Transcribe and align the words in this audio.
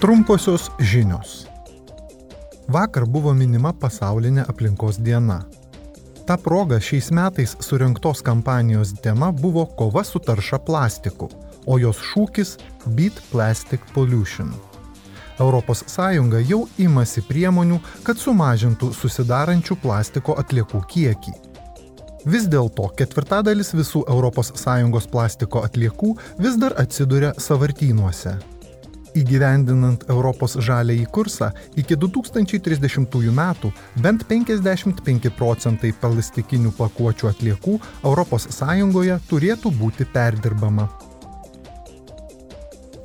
Trumposios 0.00 0.70
žinios. 0.78 1.46
Vakar 2.68 3.06
buvo 3.08 3.32
minima 3.32 3.70
pasaulinė 3.72 4.42
aplinkos 4.44 4.98
diena. 5.00 5.38
Ta 6.28 6.34
proga 6.36 6.76
šiais 6.76 7.06
metais 7.16 7.54
surinktos 7.64 8.20
kampanijos 8.26 8.90
tema 9.00 9.30
buvo 9.32 9.62
kova 9.78 10.02
su 10.04 10.20
tarša 10.20 10.58
plastiku, 10.66 11.30
o 11.66 11.78
jos 11.80 12.02
šūkis 12.10 12.50
Beat 12.86 13.22
Plastic 13.30 13.86
Pollution. 13.94 14.50
ES 15.40 15.96
jau 16.50 16.58
imasi 16.78 17.22
priemonių, 17.22 17.78
kad 18.04 18.20
sumažintų 18.20 18.90
susidarančių 18.92 19.76
plastiko 19.80 20.34
atliekų 20.36 20.82
kiekį. 20.92 21.32
Vis 22.26 22.44
dėlto 22.44 22.90
ketvirtadalis 22.98 23.72
visų 23.72 24.04
ES 24.04 25.08
plastiko 25.08 25.64
atliekų 25.64 26.16
vis 26.38 26.60
dar 26.60 26.76
atsiduria 26.76 27.32
savartynuose 27.38 28.36
įgyvendinant 29.20 30.04
Europos 30.12 30.56
žaliąjį 30.62 31.06
kursą 31.12 31.50
iki 31.80 31.96
2030 31.96 33.32
metų 33.38 33.72
bent 34.02 34.26
55 34.28 35.30
procentai 35.38 35.92
plastikinių 36.00 36.72
pakuočių 36.78 37.30
atliekų 37.32 37.78
ES 38.12 39.28
turėtų 39.30 39.72
būti 39.80 40.06
perdirbama. 40.12 40.88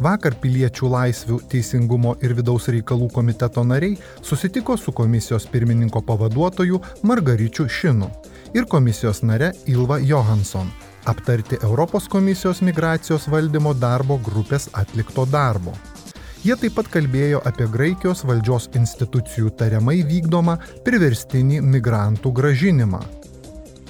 Vakar 0.02 0.34
piliečių 0.42 0.88
laisvių, 0.90 1.36
teisingumo 1.52 2.16
ir 2.26 2.34
vidaus 2.34 2.66
reikalų 2.74 3.12
komiteto 3.14 3.62
nariai 3.64 4.00
susitiko 4.26 4.78
su 4.78 4.92
komisijos 4.92 5.46
pirmininko 5.46 6.02
pavaduotoju 6.02 6.82
Margaričiu 7.04 7.68
Šinu 7.70 8.10
ir 8.58 8.66
komisijos 8.66 9.22
nare 9.22 9.54
Ilva 9.70 10.00
Johansson 10.02 10.72
aptarti 11.06 11.58
Europos 11.64 12.08
komisijos 12.08 12.62
migracijos 12.62 13.28
valdymo 13.28 13.74
darbo 13.74 14.20
grupės 14.26 14.70
atlikto 14.74 15.26
darbo. 15.26 15.74
Jie 16.42 16.56
taip 16.58 16.74
pat 16.74 16.88
kalbėjo 16.90 17.38
apie 17.46 17.68
Graikijos 17.70 18.24
valdžios 18.26 18.64
institucijų 18.74 19.52
tariamai 19.60 20.00
vykdomą 20.10 20.56
priverstinį 20.88 21.60
migrantų 21.62 22.32
gražinimą. 22.40 23.02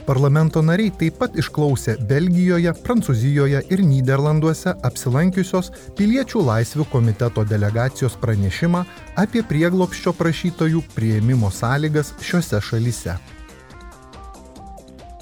Parlamento 0.04 0.60
nariai 0.60 0.92
taip 1.00 1.22
pat 1.22 1.40
išklausė 1.40 1.96
Belgijoje, 2.10 2.74
Prancūzijoje 2.84 3.62
ir 3.72 3.86
Niderlanduose 3.88 4.74
apsilankiusios 4.84 5.72
Piliečių 5.96 6.44
laisvių 6.50 6.90
komiteto 6.92 7.48
delegacijos 7.48 8.20
pranešimą 8.20 8.84
apie 9.24 9.48
prieglopščio 9.48 10.12
prašytojų 10.20 10.84
prieimimo 10.92 11.54
sąlygas 11.56 12.18
šiuose 12.20 12.60
šalyse. 12.68 13.16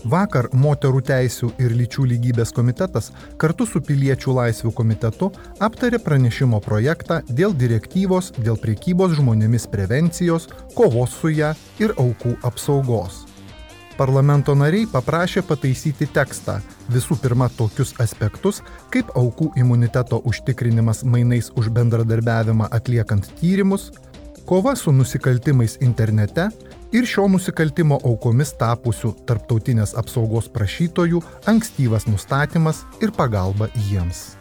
Vakar 0.07 0.47
moterų 0.55 1.01
teisų 1.03 1.49
ir 1.59 1.73
lyčių 1.75 2.05
lygybės 2.13 2.53
komitetas 2.55 3.09
kartu 3.41 3.65
su 3.67 3.81
Piliečių 3.83 4.35
laisvių 4.37 4.71
komitetu 4.71 5.27
aptarė 5.59 5.99
pranešimo 5.99 6.61
projektą 6.63 7.19
dėl 7.27 7.51
direktyvos 7.51 8.31
dėl 8.37 8.55
priekybos 8.61 9.17
žmonėmis 9.17 9.67
prevencijos, 9.67 10.47
kovos 10.75 11.17
su 11.19 11.33
ją 11.35 11.51
ir 11.83 11.91
aukų 11.99 12.37
apsaugos. 12.47 13.25
Parlamento 13.99 14.55
nariai 14.55 14.87
paprašė 14.87 15.43
pataisyti 15.43 16.07
tekstą, 16.15 16.61
visų 16.87 17.17
pirma 17.19 17.49
tokius 17.51 17.91
aspektus, 17.99 18.61
kaip 18.93 19.11
aukų 19.19 19.51
imuniteto 19.59 20.21
užtikrinimas 20.23 21.03
mainais 21.03 21.51
už 21.59 21.67
bendradarbiavimą 21.75 22.69
atliekant 22.71 23.27
tyrimus, 23.41 23.91
kova 24.47 24.77
su 24.79 24.95
nusikaltimais 24.95 25.75
internete 25.83 26.47
ir 26.91 27.05
šio 27.09 27.27
nusikaltimo 27.29 27.99
aukomis 28.05 28.55
tapusių 28.59 29.13
tarptautinės 29.29 29.95
apsaugos 29.99 30.49
prašytojų 30.53 31.21
ankstyvas 31.51 32.09
nustatymas 32.09 32.83
ir 33.03 33.13
pagalba 33.15 33.69
jiems. 33.89 34.38